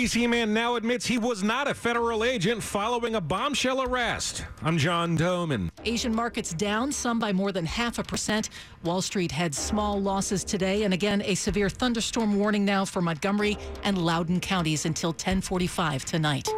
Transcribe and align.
DC 0.00 0.30
man 0.30 0.54
now 0.54 0.76
admits 0.76 1.04
he 1.04 1.18
was 1.18 1.42
not 1.42 1.66
a 1.66 1.74
federal 1.74 2.22
agent 2.22 2.62
following 2.62 3.16
a 3.16 3.20
bombshell 3.20 3.82
arrest. 3.82 4.44
I'm 4.62 4.78
John 4.78 5.18
Domen. 5.18 5.70
Asian 5.84 6.14
markets 6.14 6.54
down, 6.54 6.92
some 6.92 7.18
by 7.18 7.32
more 7.32 7.50
than 7.50 7.66
half 7.66 7.98
a 7.98 8.04
percent. 8.04 8.50
Wall 8.84 9.02
Street 9.02 9.32
had 9.32 9.52
small 9.52 10.00
losses 10.00 10.44
today, 10.44 10.84
and 10.84 10.94
again 10.94 11.20
a 11.22 11.34
severe 11.34 11.68
thunderstorm 11.68 12.38
warning 12.38 12.64
now 12.64 12.84
for 12.84 13.02
Montgomery 13.02 13.58
and 13.82 13.98
Loudoun 13.98 14.38
counties 14.38 14.86
until 14.86 15.12
10:45 15.12 16.04
tonight. 16.04 16.48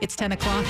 It's 0.00 0.14
10 0.14 0.30
o'clock. 0.30 0.64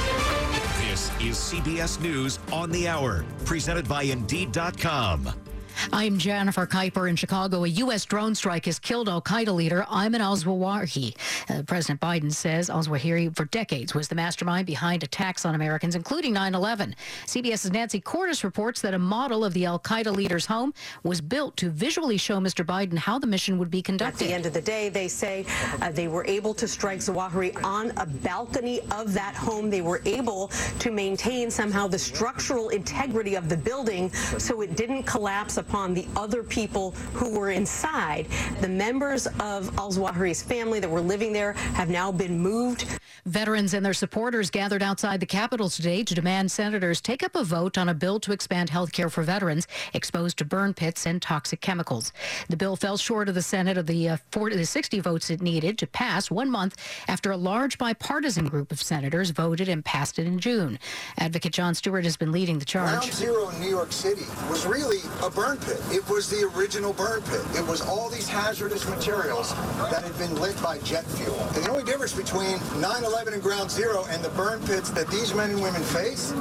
This 0.81 1.11
is 1.21 1.37
CBS 1.37 2.01
News 2.01 2.39
on 2.51 2.71
the 2.71 2.89
Hour, 2.89 3.27
presented 3.45 3.87
by 3.87 4.05
Indeed.com. 4.05 5.44
I'm 5.93 6.19
Jennifer 6.19 6.67
Keiper 6.67 7.09
in 7.09 7.17
Chicago. 7.17 7.65
A 7.65 7.69
U.S. 7.69 8.05
drone 8.05 8.35
strike 8.35 8.65
has 8.67 8.79
killed 8.79 9.09
Al 9.09 9.21
Qaeda 9.21 9.55
leader 9.55 9.85
Ayman 9.89 10.21
al 10.21 10.37
Zawahiri. 10.37 11.15
Uh, 11.49 11.63
President 11.63 12.01
Biden 12.01 12.33
says 12.33 12.71
al 12.71 12.83
Zawahiri, 12.83 13.35
for 13.37 13.45
decades, 13.47 13.95
was 13.95 14.09
the 14.09 14.15
mastermind 14.15 14.67
behind 14.67 15.03
attacks 15.03 15.45
on 15.45 15.55
Americans, 15.55 15.95
including 15.95 16.33
9 16.33 16.55
11. 16.55 16.95
CBS's 17.27 17.71
Nancy 17.71 18.01
Cordes 18.01 18.45
reports 18.45 18.81
that 18.81 18.95
a 18.95 18.99
model 18.99 19.45
of 19.45 19.53
the 19.53 19.67
Al 19.67 19.79
Qaeda 19.79 20.15
leader's 20.15 20.47
home 20.47 20.73
was 21.03 21.21
built 21.21 21.57
to 21.59 21.71
visually 21.71 22.17
show 22.17 22.39
Mr. 22.39 22.65
Biden 22.65 22.97
how 22.97 23.19
the 23.19 23.27
mission 23.27 23.59
would 23.59 23.71
be 23.71 23.83
conducted. 23.83 24.25
At 24.25 24.29
the 24.29 24.35
end 24.35 24.47
of 24.47 24.53
the 24.53 24.63
day, 24.63 24.89
they 24.89 25.09
say 25.09 25.45
uh, 25.83 25.91
they 25.91 26.09
were 26.09 26.25
able 26.27 26.55
to 26.55 26.67
strike 26.67 27.01
Zawahiri 27.01 27.63
on 27.63 27.93
a 27.99 28.07
balcony 28.07 28.81
of 28.91 29.13
that 29.13 29.35
home. 29.35 29.71
They 29.71 29.83
were 29.83 30.01
able 30.07 30.49
to 30.79 30.91
maintain 30.91 31.51
somehow 31.51 31.89
the 31.89 31.99
structural 31.99 32.71
integrity 32.71 33.35
of 33.35 33.49
the 33.49 33.57
building 33.57 34.13
so 34.39 34.63
it 34.63 34.77
didn't 34.77 35.03
collapse 35.05 35.57
upon 35.59 35.74
the 35.75 36.07
other 36.17 36.45
people 36.45 36.93
who 37.15 37.37
were 37.37 37.51
inside. 37.51 38.29
The 38.61 38.69
members 38.69 39.27
of 39.41 39.77
al-Zawahiri's 39.77 40.41
family 40.41 40.79
that 40.79 40.89
were 40.89 41.01
living 41.01 41.33
there 41.33 41.55
have 41.75 41.91
now 41.91 42.13
been 42.13 42.39
moved. 42.39 42.87
Veterans 43.27 43.75
and 43.75 43.85
their 43.85 43.93
supporters 43.93 44.51
gathered 44.51 44.85
outside 44.85 45.19
the 45.19 45.27
Capitol 45.27 45.69
today 45.69 46.05
to 46.05 46.15
demand 46.15 46.53
senators 46.53 47.01
take 47.01 47.25
up 47.25 47.35
a 47.35 47.43
vote 47.43 47.77
on 47.77 47.89
a 47.89 47.95
bill 47.95 48.21
to 48.21 48.31
expand 48.31 48.71
health 48.71 48.93
care 48.93 49.11
for 49.11 49.25
veterans 49.25 49.67
exposed 49.95 50.39
to 50.39 50.45
burn 50.45 50.75
pits 50.75 51.07
and 51.07 51.21
toxic 51.21 51.61
chemicals. 51.61 52.13
The 52.49 52.57
bill 52.57 52.77
fell 52.77 52.97
short 52.97 53.29
of 53.29 53.35
the 53.35 53.43
Senate 53.43 53.77
of 53.77 53.87
the, 53.87 54.11
uh, 54.11 54.17
40, 54.31 54.57
the 54.57 54.67
60 54.67 55.01
votes 55.01 55.29
it 55.29 55.43
needed 55.43 55.77
to 55.79 55.89
pass 55.89 56.31
one 56.31 56.51
month 56.51 56.77
after 57.09 57.33
a 57.33 57.37
large 57.37 57.79
bipartisan 57.79 58.47
group 58.47 58.71
of 58.71 58.81
senators 58.81 59.31
voted 59.31 59.69
and 59.69 59.85
passed 59.85 60.21
it 60.21 60.27
in 60.27 60.39
June. 60.39 60.79
Advocate 61.19 61.53
Jon 61.53 61.75
Stewart 61.75 62.05
has 62.05 62.17
been 62.17 62.31
leading 62.31 62.61
the 62.61 62.65
charge. 62.65 62.91
Ground 62.91 63.13
Zero 63.13 63.49
in 63.49 63.61
New 63.61 63.71
York 63.71 63.91
City 63.91 64.25
was 64.49 64.67
really 64.67 64.99
a 65.23 65.31
burn 65.31 65.57
pit. 65.65 65.81
It 65.91 66.09
was 66.09 66.29
the 66.29 66.45
original 66.55 66.93
burn 66.93 67.23
pit. 67.23 67.43
It 67.55 67.67
was 67.67 67.81
all 67.81 68.09
these 68.09 68.29
hazardous 68.29 68.89
materials 68.89 69.55
that 69.91 70.03
had 70.03 70.17
been 70.19 70.35
lit 70.41 70.61
by 70.63 70.79
jet 70.79 71.05
fuel. 71.05 71.39
And 71.55 71.65
the 71.65 71.71
only 71.71 71.85
difference 71.85 72.13
between 72.13 72.59
9-11 72.81 73.35
and 73.35 73.43
Ground 73.43 73.71
Zero 73.71 74.07
and 74.11 74.23
the 74.25 74.31
burn 74.31 74.61
pits 74.67 74.91
that 74.91 75.09
these 75.09 75.35
men 75.35 75.51
and 75.51 75.63
women 75.63 75.83
face 75.83 76.33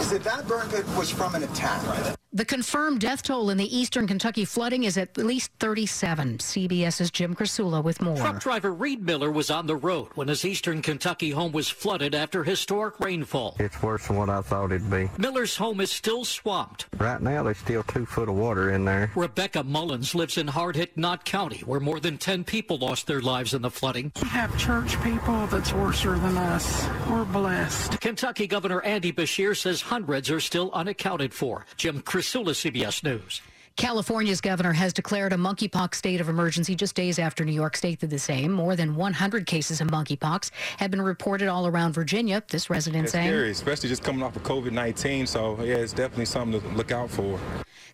is 0.00 0.10
that 0.10 0.24
that 0.24 0.46
burn 0.46 0.68
pit 0.68 0.86
was 0.96 1.10
from 1.10 1.34
an 1.34 1.42
attack. 1.42 2.16
The 2.34 2.46
confirmed 2.46 3.02
death 3.02 3.22
toll 3.22 3.50
in 3.50 3.58
the 3.58 3.76
eastern 3.76 4.06
Kentucky 4.06 4.46
flooding 4.46 4.84
is 4.84 4.96
at 4.96 5.18
least 5.18 5.50
37. 5.60 6.38
CBS's 6.38 7.10
Jim 7.10 7.34
Krasula 7.34 7.84
with 7.84 8.00
more. 8.00 8.16
Truck 8.16 8.40
driver 8.40 8.72
Reed 8.72 9.02
Miller 9.02 9.30
was 9.30 9.50
on 9.50 9.66
the 9.66 9.76
road 9.76 10.08
when 10.14 10.28
his 10.28 10.42
eastern 10.42 10.80
Kentucky 10.80 11.28
home 11.28 11.52
was 11.52 11.68
flooded 11.68 12.14
after 12.14 12.42
historic 12.42 12.98
rainfall. 13.00 13.54
It's 13.58 13.82
worse 13.82 14.06
than 14.06 14.16
what 14.16 14.30
I 14.30 14.40
thought 14.40 14.72
it'd 14.72 14.90
be. 14.90 15.10
Miller's 15.18 15.54
home 15.58 15.82
is 15.82 15.92
still 15.92 16.24
swamped. 16.24 16.86
Right 16.96 17.20
now, 17.20 17.42
there's 17.42 17.58
still 17.58 17.82
two 17.82 18.06
foot 18.06 18.30
of 18.30 18.34
water 18.34 18.70
in 18.70 18.86
there. 18.86 19.12
Rebecca 19.14 19.62
Mullins 19.62 20.14
lives 20.14 20.38
in 20.38 20.48
hard-hit 20.48 20.96
Knott 20.96 21.26
County, 21.26 21.58
where 21.66 21.80
more 21.80 22.00
than 22.00 22.16
10 22.16 22.44
people 22.44 22.78
lost 22.78 23.06
their 23.06 23.20
lives 23.20 23.52
in 23.52 23.60
the 23.60 23.70
flooding. 23.70 24.10
We 24.22 24.28
have 24.28 24.56
church 24.56 24.98
people 25.02 25.46
that's 25.48 25.74
worse 25.74 26.02
than 26.02 26.38
us. 26.38 26.88
We're 27.10 27.26
blessed. 27.26 28.00
Kentucky 28.00 28.46
Governor 28.46 28.80
Andy 28.80 29.12
Beshear 29.12 29.54
says 29.54 29.82
hundreds 29.82 30.30
are 30.30 30.40
still 30.40 30.70
unaccounted 30.72 31.34
for. 31.34 31.66
Jim 31.76 32.00
Krasula, 32.00 32.21
CBS 32.22 33.02
News. 33.02 33.42
California's 33.76 34.40
governor 34.40 34.72
has 34.72 34.92
declared 34.92 35.32
a 35.32 35.36
monkeypox 35.36 35.94
state 35.94 36.20
of 36.20 36.28
emergency 36.28 36.74
just 36.74 36.94
days 36.94 37.18
after 37.18 37.44
New 37.44 37.52
York 37.52 37.76
State 37.76 38.00
did 38.00 38.10
the 38.10 38.18
same. 38.18 38.52
More 38.52 38.76
than 38.76 38.94
100 38.94 39.46
cases 39.46 39.80
of 39.80 39.88
monkeypox 39.88 40.50
have 40.78 40.90
been 40.90 41.02
reported 41.02 41.48
all 41.48 41.66
around 41.66 41.92
Virginia. 41.92 42.42
This 42.48 42.68
resident 42.68 43.04
it's 43.04 43.12
saying, 43.12 43.28
scary, 43.28 43.50
especially 43.50 43.88
just 43.88 44.04
coming 44.04 44.22
off 44.22 44.36
of 44.36 44.42
COVID-19. 44.42 45.26
So 45.26 45.56
yeah, 45.62 45.76
it's 45.76 45.92
definitely 45.92 46.26
something 46.26 46.60
to 46.60 46.68
look 46.76 46.92
out 46.92 47.10
for. 47.10 47.38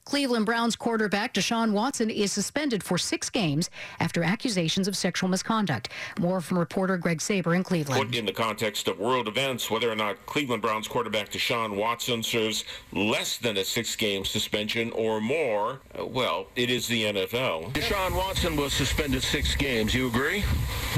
Cleveland 0.08 0.46
Browns 0.46 0.74
quarterback 0.74 1.34
Deshaun 1.34 1.72
Watson 1.72 2.08
is 2.08 2.32
suspended 2.32 2.82
for 2.82 2.96
six 2.96 3.28
games 3.28 3.68
after 4.00 4.24
accusations 4.24 4.88
of 4.88 4.96
sexual 4.96 5.28
misconduct. 5.28 5.90
More 6.18 6.40
from 6.40 6.58
reporter 6.58 6.96
Greg 6.96 7.20
Saber 7.20 7.54
in 7.54 7.62
Cleveland. 7.62 8.06
Put 8.06 8.16
in 8.16 8.24
the 8.24 8.32
context 8.32 8.88
of 8.88 8.98
world 8.98 9.28
events, 9.28 9.70
whether 9.70 9.90
or 9.90 9.94
not 9.94 10.24
Cleveland 10.24 10.62
Browns 10.62 10.88
quarterback 10.88 11.30
Deshaun 11.30 11.76
Watson 11.76 12.22
serves 12.22 12.64
less 12.90 13.36
than 13.36 13.58
a 13.58 13.64
six-game 13.64 14.24
suspension 14.24 14.90
or 14.92 15.20
more, 15.20 15.67
uh, 15.98 16.06
well, 16.06 16.46
it 16.56 16.70
is 16.70 16.86
the 16.86 17.04
NFL. 17.04 17.72
Deshaun 17.72 18.16
Watson 18.16 18.56
was 18.56 18.72
suspended 18.72 19.22
six 19.22 19.54
games. 19.54 19.94
You 19.94 20.08
agree? 20.08 20.44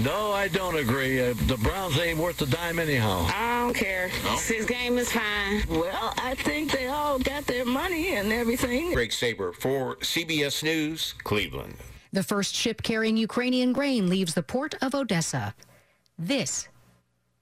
No, 0.03 0.33
I 0.33 0.49
don't 0.49 0.77
agree. 0.77 1.21
Uh, 1.21 1.35
the 1.47 1.57
Browns 1.57 1.99
ain't 1.99 2.19
worth 2.19 2.41
a 2.43 2.47
dime 2.47 2.79
anyhow. 2.79 3.27
I 3.29 3.65
don't 3.65 3.75
care. 3.75 4.11
No? 4.25 4.37
Six 4.37 4.67
game 4.67 4.99
is 4.99 5.11
fine. 5.13 5.63
Well, 5.69 6.15
I 6.19 6.35
think 6.35 6.73
they 6.73 6.87
all 6.89 7.19
got 7.19 7.47
their 7.47 7.65
money 7.65 8.15
and 8.15 8.33
everything. 8.33 8.93
Greg 8.93 9.13
Saber 9.13 9.53
for 9.53 9.97
CBS 9.97 10.63
News, 10.63 11.15
Cleveland. 11.25 11.75
The 12.13 12.23
first 12.23 12.55
ship 12.55 12.83
carrying 12.83 13.17
Ukrainian 13.17 13.73
grain 13.73 14.09
leaves 14.09 14.35
the 14.35 14.43
port 14.43 14.75
of 14.83 14.95
Odessa. 14.95 15.55
This 16.19 16.69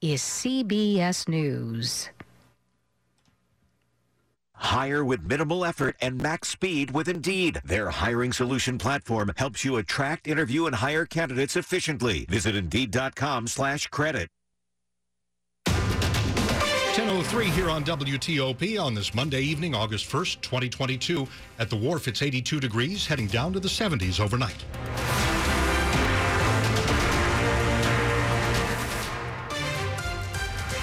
is 0.01 0.23
CBS 0.23 1.27
News. 1.29 2.11
Hire 4.59 5.05
with 5.05 5.25
minimal 5.25 5.65
effort 5.65 5.97
and 6.01 6.23
max 6.23 6.49
speed 6.49 6.91
with 6.91 7.09
Indeed. 7.09 7.63
Their 7.65 7.89
hiring 7.91 8.33
solution 8.33 8.79
platform 8.79 9.33
helps 9.37 9.65
you 9.65 9.77
attract, 9.77 10.29
interview, 10.29 10.67
and 10.67 10.75
hire 10.77 11.07
candidates 11.07 11.57
efficiently. 11.57 12.27
Visit 12.27 12.55
Indeed.com 12.55 13.47
slash 13.47 13.87
credit. 13.87 14.29
10.03 16.99 17.45
here 17.45 17.71
on 17.71 17.85
WTOP 17.85 18.83
on 18.83 18.93
this 18.93 19.15
Monday 19.15 19.41
evening, 19.41 19.73
August 19.73 20.11
1st, 20.11 20.41
2022. 20.41 21.29
At 21.61 21.71
the 21.71 21.77
wharf, 21.77 22.09
it's 22.09 22.23
82 22.23 22.59
degrees, 22.59 23.07
heading 23.07 23.29
down 23.29 23.53
to 23.53 23.61
the 23.61 23.69
70s 23.69 24.19
overnight. 24.19 24.65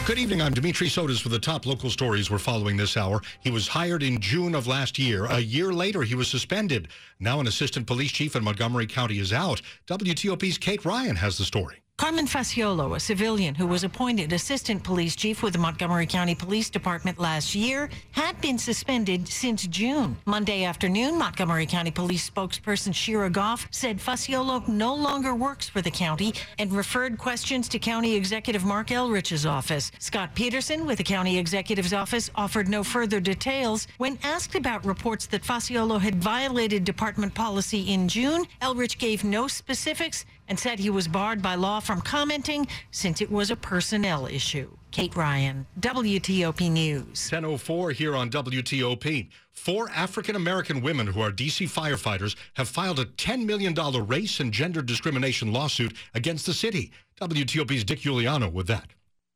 Good 0.06 0.20
evening. 0.20 0.40
I'm 0.40 0.54
Dimitri 0.54 0.88
Sotis 0.88 1.24
with 1.24 1.34
the 1.34 1.40
top 1.40 1.66
local 1.66 1.90
stories 1.90 2.30
we're 2.30 2.38
following 2.38 2.78
this 2.78 2.96
hour. 2.96 3.24
He 3.40 3.50
was 3.50 3.68
hired 3.68 4.04
in 4.04 4.22
June 4.22 4.54
of 4.54 4.68
last 4.68 5.00
year. 5.00 5.26
A 5.26 5.40
year 5.40 5.74
later, 5.74 6.04
he 6.04 6.14
was 6.14 6.28
suspended. 6.28 6.90
Now 7.20 7.40
an 7.40 7.48
assistant 7.48 7.88
police 7.88 8.12
chief 8.12 8.36
in 8.36 8.44
Montgomery 8.44 8.86
County 8.86 9.18
is 9.18 9.34
out. 9.34 9.64
WTOP's 9.88 10.60
Kate 10.60 10.86
Ryan 10.86 11.16
has 11.16 11.40
the 11.40 11.44
story. 11.44 11.82
Carmen 11.98 12.28
Faciolo, 12.28 12.98
a 12.98 13.00
civilian 13.00 13.56
who 13.56 13.66
was 13.66 13.86
appointed 13.86 14.34
assistant 14.34 14.84
police 14.84 15.16
chief 15.16 15.42
with 15.42 15.54
the 15.54 15.60
Montgomery 15.60 16.06
County 16.06 16.36
Police 16.36 16.70
Department 16.70 17.18
last 17.18 17.56
year, 17.56 17.90
had 18.12 18.40
been 18.42 18.58
suspended 18.58 19.26
since 19.30 19.66
June. 19.68 20.18
Monday 20.26 20.66
afternoon, 20.66 21.18
Montgomery 21.18 21.66
County 21.66 21.92
Police 21.92 22.30
spokesperson 22.30 22.94
Shira 22.94 23.30
Goff 23.30 23.70
said 23.72 23.98
Faciolo 23.98 24.68
no 24.68 24.94
longer 24.94 25.34
works 25.34 25.70
for 25.70 25.82
the 25.82 25.90
county 25.90 26.34
and 26.60 26.74
referred 26.74 27.18
questions 27.18 27.70
to 27.70 27.80
County 27.80 28.14
Executive 28.14 28.66
Marc 28.66 28.90
Elrich's 28.90 29.46
office. 29.46 29.90
Scott 29.98 30.36
Peterson 30.36 30.86
with 30.86 30.98
the 30.98 31.04
County 31.04 31.38
Executive's 31.38 31.94
office 31.94 32.30
offered 32.36 32.68
no 32.68 32.84
further 32.84 33.22
details. 33.22 33.88
When 34.00 34.20
asked 34.22 34.56
about 34.56 34.86
reports 34.86 35.28
that 35.28 35.44
Faciolo 35.44 36.02
had 36.02 36.22
violated 36.22 36.84
department 36.84 37.34
policy 37.34 37.94
in 37.94 38.10
June, 38.10 38.44
Elrich 38.62 38.98
gave 38.98 39.24
no 39.24 39.48
specifics 39.48 40.26
and 40.48 40.60
said 40.60 40.80
he 40.80 40.90
was 40.90 41.08
barred 41.08 41.42
by 41.42 41.56
law 41.56 41.80
from 41.80 42.02
commenting 42.02 42.68
since 42.92 43.22
it 43.22 43.32
was 43.32 43.52
a 43.52 43.56
personnel 43.56 44.26
issue. 44.26 44.70
Kate 44.92 45.16
Ryan, 45.16 45.66
WTOP 45.80 46.72
News. 46.72 47.30
1004 47.30 47.92
here 47.92 48.16
on 48.16 48.30
WTOP. 48.30 49.30
Four 49.52 49.90
African 49.90 50.36
American 50.36 50.82
women 50.82 51.08
who 51.08 51.22
are 51.22 51.32
DC 51.32 51.70
firefighters 51.70 52.36
have 52.54 52.70
filed 52.70 53.00
a 53.00 53.06
$10 53.06 53.46
million 53.46 53.74
race 54.08 54.40
and 54.40 54.54
gender 54.54 54.82
discrimination 54.82 55.52
lawsuit 55.52 55.94
against 56.14 56.46
the 56.46 56.54
city. 56.54 56.92
WTOP's 57.20 57.84
Dick 57.84 58.00
Uliano 58.00 58.52
with 58.52 58.68
that. 58.68 58.92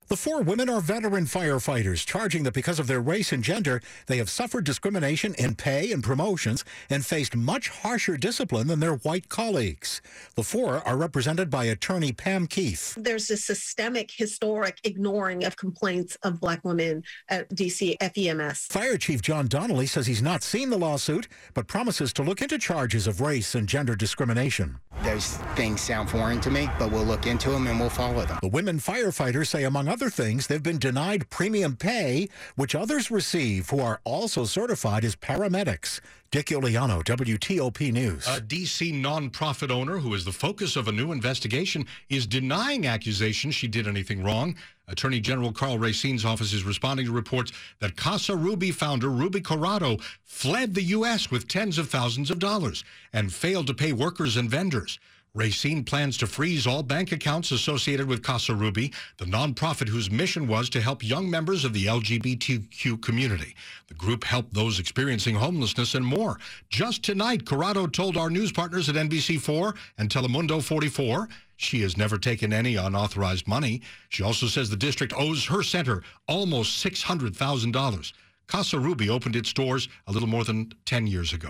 The 0.10 0.18
four 0.18 0.42
women 0.42 0.72
are 0.72 0.82
veteran 0.82 1.26
firefighters, 1.26 2.04
charging 2.04 2.42
that 2.42 2.56
because 2.56 2.80
of 2.80 2.88
their 2.88 3.00
race 3.00 3.32
and 3.32 3.44
gender, 3.44 3.80
they 4.08 4.18
have 4.18 4.28
suffered 4.28 4.64
discrimination 4.64 5.36
in 5.36 5.54
pay 5.54 5.92
and 5.92 6.04
promotions 6.04 6.66
and 6.90 7.06
faced 7.06 7.36
much 7.36 7.70
harsher 7.70 8.18
discipline 8.18 8.66
than 8.66 8.80
their 8.80 8.96
white 8.96 9.30
colleagues. 9.30 10.02
The 10.34 10.42
four 10.42 10.78
are 10.78 10.98
represented 10.98 11.52
by 11.52 11.66
attorney 11.66 12.12
Pam 12.12 12.48
Keith. 12.48 12.96
There's 12.98 13.30
a 13.30 13.38
systemic, 13.38 14.10
historic 14.10 14.80
ignoring 14.84 15.44
of 15.46 15.56
complaints 15.58 16.16
of 16.24 16.42
black 16.42 16.66
women 16.66 17.04
at 17.30 17.48
DC 17.52 17.96
FEMS. 18.00 18.66
Fire 18.72 18.98
Chief 18.98 19.22
John 19.22 19.48
Donnelly 19.48 19.86
says 19.86 20.08
he's 20.08 20.24
not 20.24 20.42
seen 20.42 20.72
the 20.72 20.80
lawsuit, 20.80 21.28
but 21.54 21.68
promises 21.68 22.12
to 22.14 22.24
look 22.24 22.42
into 22.42 22.58
charges 22.58 23.06
of 23.06 23.22
race 23.22 23.54
and 23.54 23.70
gender 23.70 23.96
discrimination. 23.96 24.80
Those 25.04 25.38
things 25.56 25.82
sound 25.82 26.10
foreign 26.10 26.42
to 26.42 26.50
me, 26.50 26.68
but 26.80 26.92
we'll 26.92 27.06
look 27.06 27.28
into 27.28 27.52
them 27.52 27.68
and 27.68 27.80
we'll 27.80 27.92
follow 27.92 28.26
them. 28.26 28.40
The 28.42 28.50
women 28.50 28.80
firefighters 28.80 29.48
say, 29.48 29.66
among 29.66 29.88
other 29.88 29.99
things, 30.08 30.46
they've 30.46 30.62
been 30.62 30.78
denied 30.78 31.32
premium 31.32 31.76
pay, 31.76 32.30
which 32.56 32.76
others 32.76 33.10
receive 33.10 33.72
who 33.72 33.80
are 33.80 34.00
also 34.04 34.46
certified 34.46 35.04
as 35.04 35.16
paramedics. 35.16 36.00
Dick 36.30 36.46
Uliano, 36.46 37.04
WTOP 37.04 37.92
News. 37.92 38.28
A 38.28 38.40
D.C. 38.40 38.92
nonprofit 38.92 39.72
owner 39.72 39.98
who 39.98 40.14
is 40.14 40.26
the 40.26 40.32
focus 40.32 40.76
of 40.76 40.88
a 40.88 40.92
new 40.92 41.12
investigation 41.12 41.88
is 42.08 42.28
denying 42.28 42.86
accusations 42.86 43.56
she 43.56 43.68
did 43.68 43.88
anything 43.88 44.22
wrong. 44.24 44.56
Attorney 44.88 45.20
General 45.20 45.52
Karl 45.52 45.80
Racine's 45.80 46.26
office 46.26 46.54
is 46.54 46.64
responding 46.64 47.08
to 47.08 47.12
reports 47.12 47.52
that 47.80 47.96
Casa 47.96 48.36
Ruby 48.36 48.70
founder 48.70 49.10
Ruby 49.10 49.42
Corado 49.42 50.00
fled 50.24 50.76
the 50.76 50.84
U.S. 50.84 51.32
with 51.32 51.48
tens 51.48 51.80
of 51.80 51.90
thousands 51.90 52.30
of 52.30 52.38
dollars 52.38 52.84
and 53.12 53.34
failed 53.34 53.66
to 53.66 53.74
pay 53.74 53.92
workers 53.92 54.38
and 54.38 54.50
vendors. 54.52 55.00
Racine 55.36 55.84
plans 55.84 56.18
to 56.18 56.28
freeze 56.28 56.66
all 56.66 56.82
bank 56.82 57.12
accounts 57.12 57.52
associated 57.52 58.08
with 58.08 58.24
Casa 58.24 58.56
Ruby, 58.56 58.92
the 59.18 59.26
nonprofit 59.26 59.88
whose 59.88 60.10
mission 60.10 60.48
was 60.48 60.70
to 60.70 60.82
help 60.82 61.04
young 61.04 61.30
members 61.30 61.64
of 61.64 61.74
the 61.74 61.86
LGBTQ 61.86 63.02
community. 63.02 63.56
The 63.88 63.94
group 63.94 64.24
helped 64.24 64.54
those 64.54 64.80
experiencing 64.80 65.36
homelessness 65.36 65.94
and 65.94 66.06
more. 66.06 66.40
Just 66.70 67.04
tonight, 67.04 67.46
Corado 67.46 67.92
told 67.92 68.18
our 68.18 68.30
news 68.30 68.52
partners 68.52 68.90
at 68.90 68.96
NBC4 68.96 69.76
and 69.98 70.10
Telemundo 70.10 70.64
44 70.64 71.30
she 71.62 71.82
has 71.82 71.98
never 71.98 72.18
taken 72.18 72.54
any 72.54 72.78
unauthorized 72.78 73.46
money. 73.46 73.82
She 74.08 74.24
also 74.24 74.48
says 74.48 74.70
the 74.70 74.78
district 74.78 75.14
owes 75.16 75.46
her 75.48 75.62
center 75.62 76.04
almost 76.26 76.84
$600,000. 76.86 78.14
Casa 78.48 78.80
Ruby 78.80 79.10
opened 79.10 79.36
its 79.36 79.52
doors 79.52 79.90
a 80.08 80.12
little 80.14 80.30
more 80.30 80.46
than 80.46 80.72
10 80.86 81.06
years 81.06 81.34
ago. 81.34 81.50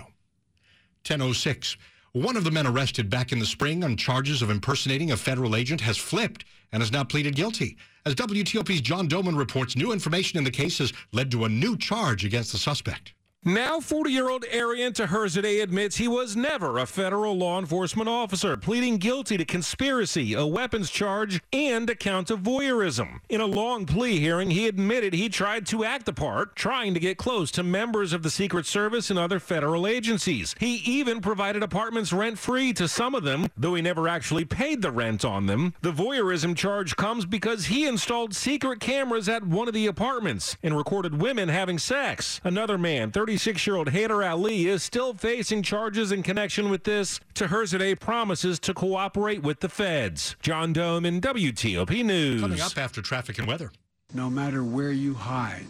1006. 1.06 1.76
One 2.12 2.36
of 2.36 2.42
the 2.42 2.50
men 2.50 2.66
arrested 2.66 3.08
back 3.08 3.30
in 3.30 3.38
the 3.38 3.46
spring 3.46 3.84
on 3.84 3.96
charges 3.96 4.42
of 4.42 4.50
impersonating 4.50 5.12
a 5.12 5.16
federal 5.16 5.54
agent 5.54 5.80
has 5.82 5.96
flipped 5.96 6.44
and 6.72 6.82
has 6.82 6.90
now 6.90 7.04
pleaded 7.04 7.36
guilty. 7.36 7.76
As 8.04 8.16
WTOP's 8.16 8.80
John 8.80 9.08
Domen 9.08 9.36
reports, 9.38 9.76
new 9.76 9.92
information 9.92 10.36
in 10.36 10.42
the 10.42 10.50
case 10.50 10.78
has 10.78 10.92
led 11.12 11.30
to 11.30 11.44
a 11.44 11.48
new 11.48 11.76
charge 11.76 12.24
against 12.24 12.50
the 12.50 12.58
suspect. 12.58 13.14
Now 13.42 13.78
40-year-old 13.78 14.44
Arian 14.52 14.92
Taherzadeh 14.92 15.62
admits 15.62 15.96
he 15.96 16.06
was 16.06 16.36
never 16.36 16.76
a 16.76 16.84
federal 16.84 17.38
law 17.38 17.58
enforcement 17.58 18.06
officer, 18.06 18.54
pleading 18.58 18.98
guilty 18.98 19.38
to 19.38 19.46
conspiracy, 19.46 20.34
a 20.34 20.44
weapons 20.44 20.90
charge, 20.90 21.40
and 21.50 21.88
a 21.88 21.94
count 21.94 22.30
of 22.30 22.40
voyeurism. 22.40 23.20
In 23.30 23.40
a 23.40 23.46
long 23.46 23.86
plea 23.86 24.18
hearing, 24.20 24.50
he 24.50 24.68
admitted 24.68 25.14
he 25.14 25.30
tried 25.30 25.64
to 25.68 25.86
act 25.86 26.04
the 26.04 26.12
part, 26.12 26.54
trying 26.54 26.92
to 26.92 27.00
get 27.00 27.16
close 27.16 27.50
to 27.52 27.62
members 27.62 28.12
of 28.12 28.22
the 28.22 28.28
Secret 28.28 28.66
Service 28.66 29.08
and 29.08 29.18
other 29.18 29.40
federal 29.40 29.86
agencies. 29.86 30.54
He 30.60 30.74
even 30.84 31.22
provided 31.22 31.62
apartments 31.62 32.12
rent-free 32.12 32.74
to 32.74 32.88
some 32.88 33.14
of 33.14 33.24
them, 33.24 33.48
though 33.56 33.74
he 33.74 33.80
never 33.80 34.06
actually 34.06 34.44
paid 34.44 34.82
the 34.82 34.90
rent 34.90 35.24
on 35.24 35.46
them. 35.46 35.72
The 35.80 35.92
voyeurism 35.92 36.54
charge 36.54 36.94
comes 36.94 37.24
because 37.24 37.64
he 37.64 37.86
installed 37.86 38.34
secret 38.34 38.80
cameras 38.80 39.30
at 39.30 39.46
one 39.46 39.66
of 39.66 39.72
the 39.72 39.86
apartments 39.86 40.58
and 40.62 40.76
recorded 40.76 41.22
women 41.22 41.48
having 41.48 41.78
sex. 41.78 42.42
Another 42.44 42.76
man, 42.76 43.10
30 43.10 43.29
36-year-old 43.30 43.88
Haider 43.88 44.28
Ali 44.28 44.66
is 44.66 44.82
still 44.82 45.14
facing 45.14 45.62
charges 45.62 46.10
in 46.10 46.24
connection 46.24 46.68
with 46.68 46.82
this. 46.82 47.20
Taherzadeh 47.34 48.00
promises 48.00 48.58
to 48.58 48.74
cooperate 48.74 49.40
with 49.42 49.60
the 49.60 49.68
feds. 49.68 50.34
John 50.42 50.74
Domen 50.74 51.20
WTOP 51.20 52.04
News. 52.04 52.40
Coming 52.40 52.60
up 52.60 52.76
after 52.76 53.00
traffic 53.00 53.38
and 53.38 53.46
weather. 53.46 53.70
No 54.14 54.28
matter 54.28 54.64
where 54.64 54.90
you 54.90 55.14
hide, 55.14 55.66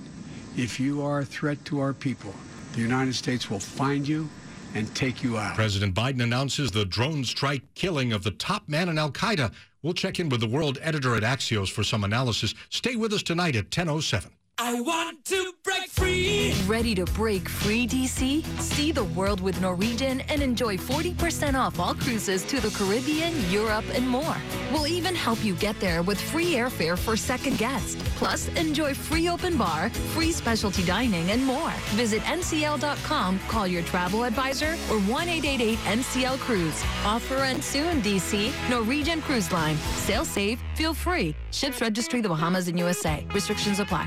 if 0.57 0.81
you 0.81 1.03
are 1.03 1.19
a 1.19 1.25
threat 1.25 1.63
to 1.67 1.81
our 1.81 1.93
people, 1.93 2.35
the 2.73 2.81
United 2.81 3.15
States 3.15 3.51
will 3.51 3.61
find 3.61 4.09
you 4.09 4.27
and 4.75 4.93
take 4.95 5.23
you 5.23 5.37
out. 5.37 5.55
President 5.55 5.95
Biden 5.95 6.23
announces 6.23 6.71
the 6.71 6.87
drone 6.87 7.25
strike 7.25 7.63
killing 7.75 8.15
of 8.15 8.23
the 8.23 8.31
top 8.31 8.71
man 8.71 8.89
in 8.89 8.97
Al 8.97 9.11
Qaeda. 9.11 9.53
We'll 9.83 9.93
check 9.93 10.19
in 10.19 10.31
with 10.31 10.41
the 10.41 10.49
world 10.49 10.79
editor 10.81 11.15
at 11.15 11.23
Axios 11.23 11.71
for 11.71 11.85
some 11.85 12.05
analysis. 12.05 12.55
Stay 12.71 12.97
with 12.97 13.13
us 13.13 13.23
tonight 13.23 13.55
at 13.55 13.71
10:07. 13.71 14.31
I 14.63 14.79
want 14.79 15.25
to 15.25 15.55
break 15.65 15.89
free. 15.89 16.55
Ready 16.67 16.95
to 16.97 17.07
break 17.07 17.49
free, 17.49 17.87
DC? 17.87 18.45
See 18.61 18.93
the 18.93 19.05
world 19.05 19.41
with 19.41 19.59
Norwegian 19.59 20.21
and 20.29 20.43
enjoy 20.43 20.77
40% 20.77 21.59
off 21.59 21.81
all 21.81 21.95
cruises 21.95 22.45
to 22.45 22.61
the 22.61 22.69
Caribbean, 22.69 23.33
Europe, 23.51 23.87
and 23.95 24.07
more. 24.07 24.37
We'll 24.71 24.87
even 24.87 25.15
help 25.15 25.43
you 25.43 25.55
get 25.55 25.81
there 25.81 26.03
with 26.03 26.21
free 26.21 26.53
airfare 26.53 26.99
for 26.99 27.17
second 27.17 27.57
guest. 27.57 27.99
Plus, 28.17 28.49
enjoy 28.49 28.93
free 28.93 29.31
open 29.31 29.57
bar, 29.57 29.89
free 30.13 30.31
specialty 30.31 30.85
dining, 30.85 31.31
and 31.31 31.43
more. 31.43 31.73
Visit 31.97 32.21
ncl.com, 32.25 33.41
call 33.49 33.67
your 33.67 33.83
travel 33.85 34.25
advisor, 34.25 34.77
or 34.91 35.01
1 35.01 35.27
888 35.27 35.79
NCL 35.99 36.39
Cruise. 36.39 36.85
Offer 37.07 37.37
ends 37.37 37.65
soon, 37.65 38.03
DC. 38.03 38.53
Norwegian 38.69 39.23
Cruise 39.23 39.51
Line. 39.51 39.79
Sail 39.97 40.27
safe, 40.27 40.61
feel 40.75 40.93
free. 40.93 41.35
Ships 41.51 41.81
registry 41.81 42.21
the 42.21 42.29
Bahamas 42.29 42.69
and 42.69 42.79
USA. 42.79 43.25
Restrictions 43.33 43.81
apply. 43.81 44.07